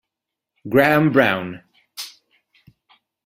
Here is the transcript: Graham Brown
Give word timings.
Graham 0.67 1.11
Brown 1.13 1.61